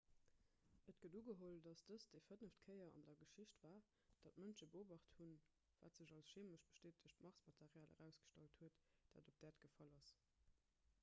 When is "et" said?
0.91-0.95